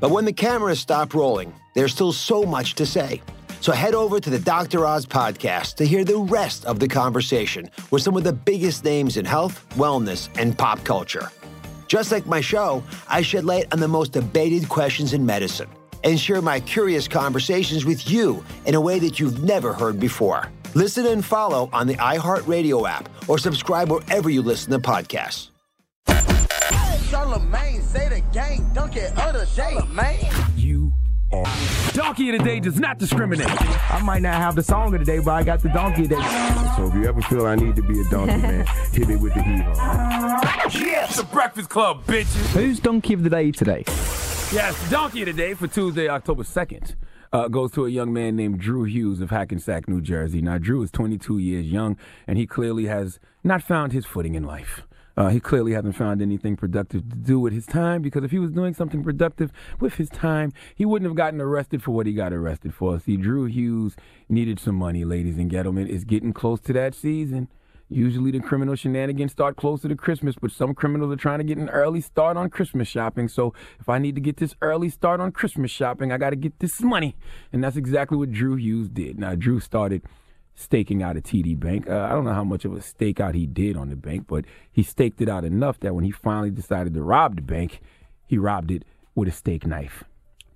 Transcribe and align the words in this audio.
But 0.00 0.10
when 0.10 0.24
the 0.24 0.32
cameras 0.32 0.80
stop 0.80 1.14
rolling, 1.14 1.54
there's 1.74 1.92
still 1.92 2.12
so 2.12 2.44
much 2.44 2.74
to 2.74 2.86
say. 2.86 3.20
So 3.60 3.72
head 3.72 3.94
over 3.94 4.20
to 4.20 4.30
the 4.30 4.38
Dr. 4.38 4.86
Oz 4.86 5.04
podcast 5.04 5.74
to 5.76 5.84
hear 5.84 6.04
the 6.04 6.18
rest 6.18 6.64
of 6.64 6.78
the 6.78 6.88
conversation 6.88 7.68
with 7.90 8.02
some 8.02 8.16
of 8.16 8.24
the 8.24 8.32
biggest 8.32 8.84
names 8.84 9.16
in 9.16 9.24
health, 9.24 9.64
wellness, 9.70 10.28
and 10.38 10.56
pop 10.56 10.84
culture. 10.84 11.30
Just 11.88 12.12
like 12.12 12.26
my 12.26 12.40
show, 12.40 12.84
I 13.08 13.22
shed 13.22 13.44
light 13.44 13.66
on 13.72 13.80
the 13.80 13.88
most 13.88 14.12
debated 14.12 14.68
questions 14.68 15.12
in 15.12 15.26
medicine 15.26 15.68
and 16.04 16.20
share 16.20 16.40
my 16.40 16.60
curious 16.60 17.08
conversations 17.08 17.84
with 17.84 18.08
you 18.08 18.44
in 18.66 18.74
a 18.74 18.80
way 18.80 18.98
that 19.00 19.18
you've 19.18 19.42
never 19.42 19.72
heard 19.72 19.98
before. 19.98 20.48
Listen 20.74 21.06
and 21.06 21.24
follow 21.24 21.68
on 21.72 21.86
the 21.86 21.94
iHeartRadio 21.94 22.88
app 22.88 23.08
or 23.28 23.38
subscribe 23.38 23.90
wherever 23.90 24.30
you 24.30 24.42
listen 24.42 24.70
to 24.70 24.78
podcasts. 24.78 25.50
Charlemagne 27.10 27.80
say 27.80 28.08
the 28.08 28.20
gang 28.34 28.70
donkey 28.74 29.00
of 29.00 29.14
the 29.14 29.48
day, 29.56 29.78
man. 29.92 30.14
You 30.56 30.92
are. 31.32 31.46
Donkey 31.92 32.28
of 32.30 32.38
the 32.38 32.44
day 32.44 32.60
does 32.60 32.78
not 32.78 32.98
discriminate. 32.98 33.48
I 33.90 34.02
might 34.02 34.20
not 34.20 34.34
have 34.34 34.54
the 34.54 34.62
song 34.62 34.92
of 34.92 35.00
the 35.00 35.06
day, 35.06 35.18
but 35.18 35.30
I 35.30 35.42
got 35.42 35.62
the 35.62 35.70
donkey 35.70 36.02
of 36.02 36.10
the 36.10 36.16
day. 36.16 36.72
So 36.76 36.88
if 36.88 36.94
you 36.94 37.06
ever 37.06 37.22
feel 37.22 37.46
I 37.46 37.54
need 37.54 37.76
to 37.76 37.82
be 37.82 37.98
a 38.00 38.04
donkey, 38.10 38.36
man, 38.42 38.66
hit 38.92 39.08
me 39.08 39.16
with 39.16 39.32
the 39.32 39.42
heat. 39.42 39.64
Yes, 40.86 41.16
the 41.16 41.24
Breakfast 41.24 41.70
Club, 41.70 42.04
bitches. 42.04 42.46
Who's 42.52 42.78
donkey 42.78 43.14
of 43.14 43.22
the 43.22 43.30
day 43.30 43.52
today? 43.52 43.84
Yes, 44.52 44.90
donkey 44.90 45.22
of 45.22 45.26
the 45.26 45.32
day 45.32 45.54
for 45.54 45.66
Tuesday, 45.66 46.08
October 46.08 46.42
2nd. 46.42 46.94
Uh, 47.32 47.48
goes 47.48 47.72
to 47.72 47.86
a 47.86 47.90
young 47.90 48.12
man 48.12 48.36
named 48.36 48.60
Drew 48.60 48.84
Hughes 48.84 49.20
of 49.20 49.30
Hackensack, 49.30 49.88
New 49.88 50.00
Jersey. 50.02 50.42
Now, 50.42 50.58
Drew 50.58 50.82
is 50.82 50.90
22 50.90 51.38
years 51.38 51.66
young, 51.66 51.96
and 52.26 52.36
he 52.38 52.46
clearly 52.46 52.86
has 52.86 53.18
not 53.42 53.62
found 53.62 53.92
his 53.92 54.04
footing 54.04 54.34
in 54.34 54.44
life. 54.44 54.82
Uh, 55.18 55.30
he 55.30 55.40
clearly 55.40 55.72
hasn't 55.72 55.96
found 55.96 56.22
anything 56.22 56.56
productive 56.56 57.08
to 57.10 57.16
do 57.16 57.40
with 57.40 57.52
his 57.52 57.66
time 57.66 58.00
because 58.00 58.22
if 58.22 58.30
he 58.30 58.38
was 58.38 58.52
doing 58.52 58.72
something 58.72 59.02
productive 59.02 59.50
with 59.80 59.94
his 59.94 60.08
time, 60.08 60.52
he 60.76 60.84
wouldn't 60.84 61.10
have 61.10 61.16
gotten 61.16 61.40
arrested 61.40 61.82
for 61.82 61.90
what 61.90 62.06
he 62.06 62.12
got 62.12 62.32
arrested 62.32 62.72
for. 62.72 63.00
See, 63.00 63.16
Drew 63.16 63.46
Hughes 63.46 63.96
needed 64.28 64.60
some 64.60 64.76
money, 64.76 65.04
ladies 65.04 65.36
and 65.36 65.50
gentlemen. 65.50 65.88
It's 65.90 66.04
getting 66.04 66.32
close 66.32 66.60
to 66.60 66.72
that 66.74 66.94
season. 66.94 67.48
Usually 67.88 68.30
the 68.30 68.38
criminal 68.38 68.76
shenanigans 68.76 69.32
start 69.32 69.56
closer 69.56 69.88
to 69.88 69.96
Christmas, 69.96 70.36
but 70.40 70.52
some 70.52 70.72
criminals 70.72 71.12
are 71.12 71.16
trying 71.16 71.38
to 71.38 71.44
get 71.44 71.58
an 71.58 71.70
early 71.70 72.00
start 72.00 72.36
on 72.36 72.48
Christmas 72.48 72.86
shopping. 72.86 73.26
So 73.26 73.52
if 73.80 73.88
I 73.88 73.98
need 73.98 74.14
to 74.14 74.20
get 74.20 74.36
this 74.36 74.54
early 74.62 74.88
start 74.88 75.18
on 75.20 75.32
Christmas 75.32 75.72
shopping, 75.72 76.12
I 76.12 76.18
got 76.18 76.30
to 76.30 76.36
get 76.36 76.60
this 76.60 76.80
money. 76.80 77.16
And 77.52 77.64
that's 77.64 77.76
exactly 77.76 78.16
what 78.16 78.30
Drew 78.30 78.54
Hughes 78.54 78.88
did. 78.88 79.18
Now, 79.18 79.34
Drew 79.34 79.58
started 79.58 80.02
staking 80.58 81.04
out 81.04 81.16
a 81.16 81.20
TD 81.20 81.58
Bank. 81.58 81.88
Uh, 81.88 82.00
I 82.00 82.08
don't 82.10 82.24
know 82.24 82.32
how 82.32 82.42
much 82.42 82.64
of 82.64 82.72
a 82.72 82.78
stakeout 82.78 83.34
he 83.34 83.46
did 83.46 83.76
on 83.76 83.90
the 83.90 83.96
bank, 83.96 84.26
but 84.26 84.44
he 84.72 84.82
staked 84.82 85.20
it 85.20 85.28
out 85.28 85.44
enough 85.44 85.78
that 85.80 85.94
when 85.94 86.02
he 86.02 86.10
finally 86.10 86.50
decided 86.50 86.94
to 86.94 87.02
rob 87.02 87.36
the 87.36 87.42
bank, 87.42 87.80
he 88.26 88.38
robbed 88.38 88.72
it 88.72 88.84
with 89.14 89.28
a 89.28 89.32
steak 89.32 89.64
knife. 89.64 90.02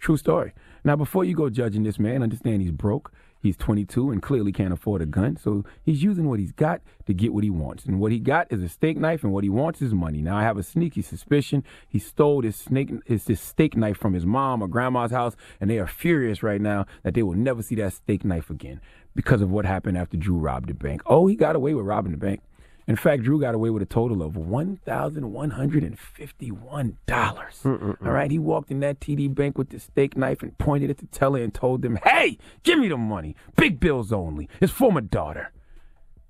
True 0.00 0.16
story. 0.16 0.54
Now, 0.82 0.96
before 0.96 1.24
you 1.24 1.36
go 1.36 1.48
judging 1.48 1.84
this 1.84 2.00
man, 2.00 2.24
understand 2.24 2.62
he's 2.62 2.72
broke. 2.72 3.12
He's 3.42 3.56
22 3.56 4.12
and 4.12 4.22
clearly 4.22 4.52
can't 4.52 4.72
afford 4.72 5.02
a 5.02 5.06
gun, 5.06 5.36
so 5.36 5.64
he's 5.82 6.02
using 6.02 6.28
what 6.28 6.38
he's 6.38 6.52
got 6.52 6.80
to 7.06 7.12
get 7.12 7.34
what 7.34 7.42
he 7.42 7.50
wants. 7.50 7.84
And 7.84 7.98
what 7.98 8.12
he 8.12 8.20
got 8.20 8.46
is 8.52 8.62
a 8.62 8.68
steak 8.68 8.96
knife, 8.96 9.24
and 9.24 9.32
what 9.32 9.42
he 9.42 9.50
wants 9.50 9.82
is 9.82 9.92
money. 9.92 10.22
Now, 10.22 10.36
I 10.36 10.42
have 10.42 10.56
a 10.56 10.62
sneaky 10.62 11.02
suspicion 11.02 11.64
he 11.88 11.98
stole 11.98 12.42
his 12.42 12.54
snake, 12.54 12.90
his, 13.04 13.26
his 13.26 13.40
steak 13.40 13.76
knife 13.76 13.96
from 13.96 14.12
his 14.12 14.24
mom 14.24 14.62
or 14.62 14.68
grandma's 14.68 15.10
house, 15.10 15.34
and 15.60 15.68
they 15.68 15.78
are 15.80 15.88
furious 15.88 16.42
right 16.42 16.60
now 16.60 16.86
that 17.02 17.14
they 17.14 17.22
will 17.24 17.34
never 17.34 17.62
see 17.62 17.74
that 17.76 17.92
steak 17.92 18.24
knife 18.24 18.48
again 18.48 18.80
because 19.14 19.42
of 19.42 19.50
what 19.50 19.66
happened 19.66 19.98
after 19.98 20.16
Drew 20.16 20.36
robbed 20.36 20.68
the 20.68 20.74
bank. 20.74 21.02
Oh, 21.06 21.26
he 21.26 21.34
got 21.34 21.56
away 21.56 21.74
with 21.74 21.84
robbing 21.84 22.12
the 22.12 22.18
bank. 22.18 22.42
In 22.88 22.96
fact, 22.96 23.22
Drew 23.22 23.40
got 23.40 23.54
away 23.54 23.70
with 23.70 23.82
a 23.82 23.86
total 23.86 24.22
of 24.22 24.36
one 24.36 24.78
thousand 24.84 25.32
one 25.32 25.50
hundred 25.50 25.84
and 25.84 25.98
fifty-one 25.98 26.98
dollars. 27.06 27.60
Mm, 27.62 27.78
mm, 27.78 27.98
mm. 27.98 28.06
All 28.06 28.12
right, 28.12 28.30
he 28.30 28.38
walked 28.38 28.70
in 28.70 28.80
that 28.80 28.98
TD 29.00 29.32
bank 29.34 29.56
with 29.56 29.70
the 29.70 29.78
steak 29.78 30.16
knife 30.16 30.42
and 30.42 30.56
pointed 30.58 30.90
at 30.90 30.98
the 30.98 31.06
teller 31.06 31.40
and 31.42 31.54
told 31.54 31.82
them, 31.82 31.98
"Hey, 32.02 32.38
give 32.64 32.78
me 32.78 32.88
the 32.88 32.96
money. 32.96 33.36
Big 33.56 33.78
bills 33.78 34.12
only. 34.12 34.48
It's 34.60 34.72
for 34.72 34.92
my 34.92 35.00
daughter." 35.00 35.52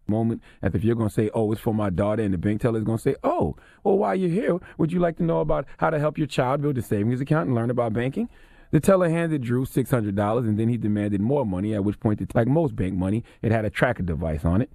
Moment, 0.07 0.43
as 0.61 0.75
if 0.75 0.85
you're 0.85 0.97
gonna 0.97 1.09
say, 1.09 1.31
"Oh, 1.33 1.53
it's 1.53 1.61
for 1.61 1.73
my 1.73 1.89
daughter," 1.89 2.23
and 2.23 2.35
the 2.35 2.39
bank 2.39 2.61
teller 2.61 2.79
is 2.79 2.85
gonna 2.85 2.99
say, 2.99 3.15
"Oh, 3.25 3.57
well, 3.83 3.97
while 3.97 4.15
you're 4.15 4.29
here, 4.29 4.59
would 4.77 4.93
you 4.93 4.99
like 4.99 5.17
to 5.19 5.23
know 5.23 5.41
about 5.41 5.65
how 5.79 5.91
to 5.91 5.99
help 5.99 6.19
your 6.19 6.27
child 6.27 6.61
build 6.61 6.77
a 6.77 6.83
savings 6.83 7.21
account 7.21 7.47
and 7.47 7.55
learn 7.55 7.71
about 7.71 7.93
banking?" 7.95 8.29
The 8.73 8.81
teller 8.81 9.09
handed 9.09 9.43
Drew 9.43 9.65
six 9.65 9.91
hundred 9.91 10.17
dollars, 10.17 10.47
and 10.47 10.59
then 10.59 10.69
he 10.69 10.77
demanded 10.77 11.21
more 11.21 11.47
money. 11.47 11.75
At 11.75 11.85
which 11.85 12.01
point, 12.01 12.35
like 12.35 12.49
most 12.49 12.75
bank 12.75 12.95
money, 12.95 13.23
it 13.43 13.53
had 13.53 13.65
a 13.65 13.71
tracker 13.71 14.03
device 14.03 14.45
on 14.45 14.61
it. 14.61 14.71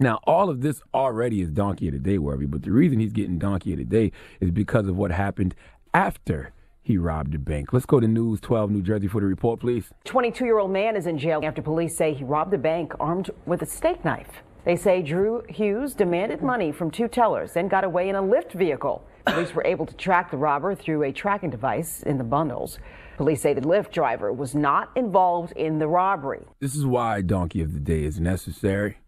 Now, 0.00 0.20
all 0.24 0.48
of 0.48 0.60
this 0.60 0.80
already 0.94 1.40
is 1.40 1.50
donkey 1.50 1.88
of 1.88 1.94
the 1.94 1.98
day 1.98 2.18
worthy, 2.18 2.46
but 2.46 2.62
the 2.62 2.70
reason 2.70 3.00
he's 3.00 3.12
getting 3.12 3.38
donkey 3.38 3.72
of 3.72 3.78
the 3.78 3.84
day 3.84 4.12
is 4.40 4.52
because 4.52 4.86
of 4.86 4.96
what 4.96 5.10
happened 5.10 5.56
after 5.92 6.52
he 6.82 6.96
robbed 6.96 7.32
the 7.32 7.38
bank. 7.38 7.72
Let's 7.72 7.84
go 7.84 7.98
to 7.98 8.06
News 8.06 8.40
12 8.40 8.70
New 8.70 8.82
Jersey 8.82 9.08
for 9.08 9.20
the 9.20 9.26
report, 9.26 9.58
please. 9.58 9.90
22 10.04 10.44
year 10.44 10.58
old 10.58 10.70
man 10.70 10.94
is 10.94 11.06
in 11.06 11.18
jail 11.18 11.40
after 11.42 11.62
police 11.62 11.96
say 11.96 12.14
he 12.14 12.22
robbed 12.22 12.54
a 12.54 12.58
bank 12.58 12.92
armed 13.00 13.30
with 13.44 13.62
a 13.62 13.66
steak 13.66 14.04
knife. 14.04 14.42
They 14.64 14.76
say 14.76 15.02
Drew 15.02 15.42
Hughes 15.48 15.94
demanded 15.94 16.42
money 16.42 16.70
from 16.70 16.90
two 16.90 17.08
tellers, 17.08 17.52
then 17.52 17.68
got 17.68 17.84
away 17.84 18.08
in 18.08 18.14
a 18.14 18.22
Lyft 18.22 18.52
vehicle. 18.52 19.04
Police 19.26 19.52
were 19.52 19.66
able 19.66 19.84
to 19.86 19.94
track 19.96 20.30
the 20.30 20.36
robber 20.36 20.74
through 20.74 21.02
a 21.02 21.12
tracking 21.12 21.50
device 21.50 22.02
in 22.04 22.18
the 22.18 22.24
bundles. 22.24 22.78
Police 23.16 23.42
say 23.42 23.52
the 23.52 23.60
Lyft 23.60 23.90
driver 23.90 24.32
was 24.32 24.54
not 24.54 24.90
involved 24.94 25.52
in 25.56 25.78
the 25.78 25.88
robbery. 25.88 26.42
This 26.60 26.76
is 26.76 26.86
why 26.86 27.20
donkey 27.22 27.60
of 27.62 27.74
the 27.74 27.80
day 27.80 28.04
is 28.04 28.20
necessary 28.20 28.98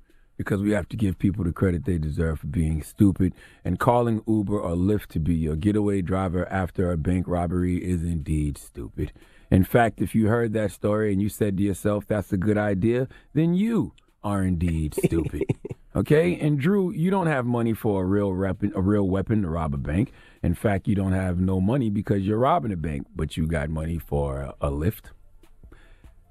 because 0.40 0.62
we 0.62 0.70
have 0.70 0.88
to 0.88 0.96
give 0.96 1.18
people 1.18 1.44
the 1.44 1.52
credit 1.52 1.84
they 1.84 1.98
deserve 1.98 2.40
for 2.40 2.46
being 2.46 2.82
stupid. 2.82 3.34
And 3.62 3.78
calling 3.78 4.22
Uber 4.26 4.58
or 4.58 4.70
Lyft 4.70 5.08
to 5.08 5.20
be 5.20 5.34
your 5.34 5.54
getaway 5.54 6.00
driver 6.00 6.50
after 6.50 6.90
a 6.90 6.96
bank 6.96 7.28
robbery 7.28 7.76
is 7.76 8.02
indeed 8.02 8.56
stupid. 8.56 9.12
In 9.50 9.64
fact, 9.64 10.00
if 10.00 10.14
you 10.14 10.28
heard 10.28 10.54
that 10.54 10.72
story 10.72 11.12
and 11.12 11.20
you 11.20 11.28
said 11.28 11.58
to 11.58 11.62
yourself, 11.62 12.06
that's 12.06 12.32
a 12.32 12.38
good 12.38 12.56
idea, 12.56 13.06
then 13.34 13.52
you 13.52 13.92
are 14.24 14.42
indeed 14.42 14.94
stupid. 14.94 15.44
okay? 15.94 16.40
And 16.40 16.58
Drew, 16.58 16.90
you 16.90 17.10
don't 17.10 17.26
have 17.26 17.44
money 17.44 17.74
for 17.74 18.02
a 18.02 18.06
real 18.06 18.32
weapon, 18.32 18.72
a 18.74 18.80
real 18.80 19.06
weapon 19.06 19.42
to 19.42 19.50
rob 19.50 19.74
a 19.74 19.76
bank. 19.76 20.10
In 20.42 20.54
fact, 20.54 20.88
you 20.88 20.94
don't 20.94 21.12
have 21.12 21.38
no 21.38 21.60
money 21.60 21.90
because 21.90 22.22
you're 22.22 22.38
robbing 22.38 22.72
a 22.72 22.78
bank, 22.78 23.08
but 23.14 23.36
you 23.36 23.46
got 23.46 23.68
money 23.68 23.98
for 23.98 24.40
a, 24.40 24.54
a 24.62 24.70
Lyft. 24.70 25.10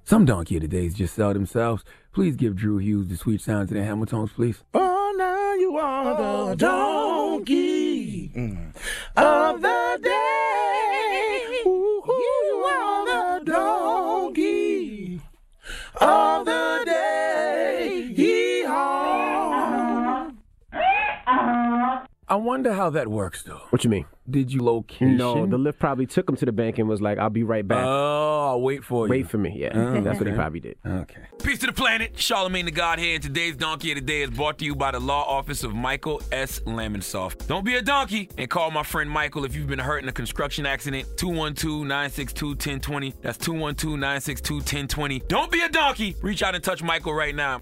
Some 0.09 0.25
donkey 0.25 0.55
of 0.55 0.63
the 0.63 0.67
days 0.67 0.95
just 0.95 1.13
sell 1.13 1.35
themselves. 1.35 1.83
Please 2.13 2.35
give 2.35 2.55
Drew 2.55 2.79
Hughes 2.79 3.09
the 3.09 3.15
sweet 3.15 3.41
sounds 3.41 3.69
of 3.69 3.77
the 3.77 3.83
Hamiltons, 3.83 4.31
please. 4.31 4.63
Oh, 4.73 5.13
now 5.15 5.53
you 5.53 5.77
are 5.77 6.17
the 6.17 6.23
oh, 6.23 6.55
donkey 6.55 8.31
of 9.15 9.61
the 9.61 9.78
wonder 22.49 22.73
how 22.73 22.89
that 22.91 23.07
works, 23.07 23.43
though. 23.43 23.61
What 23.69 23.83
you 23.83 23.89
mean? 23.89 24.05
Did 24.29 24.51
you 24.53 24.61
location? 24.63 25.17
No, 25.17 25.45
the 25.47 25.57
Lyft 25.57 25.79
probably 25.79 26.05
took 26.05 26.29
him 26.29 26.35
to 26.35 26.45
the 26.45 26.51
bank 26.51 26.77
and 26.77 26.87
was 26.87 27.01
like, 27.01 27.17
"I'll 27.17 27.29
be 27.31 27.43
right 27.43 27.67
back." 27.67 27.83
Oh, 27.83 28.47
I'll 28.49 28.61
wait 28.61 28.83
for 28.83 29.05
you. 29.07 29.09
Wait 29.09 29.27
for 29.29 29.37
me. 29.39 29.53
Yeah, 29.55 29.71
Oh, 29.73 30.01
that's 30.01 30.19
what 30.19 30.27
he 30.27 30.33
probably 30.33 30.59
did. 30.59 30.77
Okay. 30.85 31.21
Peace 31.43 31.57
to 31.59 31.65
the 31.67 31.73
planet. 31.73 32.19
Charlemagne 32.19 32.65
the 32.65 32.71
God 32.71 32.99
here. 32.99 33.15
and 33.15 33.23
Today's 33.23 33.55
Donkey 33.55 33.91
of 33.91 33.95
the 33.95 34.01
Day 34.01 34.21
is 34.21 34.29
brought 34.29 34.59
to 34.59 34.65
you 34.65 34.75
by 34.75 34.91
the 34.91 34.99
law 34.99 35.23
office 35.23 35.63
of 35.63 35.73
Michael 35.73 36.21
S. 36.31 36.59
Lamonsoff. 36.61 37.47
Don't 37.47 37.65
be 37.65 37.75
a 37.75 37.81
donkey 37.81 38.29
and 38.37 38.47
call 38.49 38.69
my 38.71 38.83
friend 38.83 39.09
Michael 39.09 39.45
if 39.45 39.55
you've 39.55 39.67
been 39.67 39.79
hurt 39.79 40.03
in 40.03 40.09
a 40.09 40.13
construction 40.13 40.65
accident. 40.67 41.07
212-962-1020. 41.17 43.13
That's 43.21 43.37
212-962-1020. 43.39 45.27
Don't 45.27 45.51
be 45.51 45.61
a 45.61 45.69
donkey. 45.69 46.15
Reach 46.21 46.43
out 46.43 46.55
and 46.55 46.63
touch 46.63 46.83
Michael 46.83 47.13
right 47.13 47.35
now. 47.35 47.61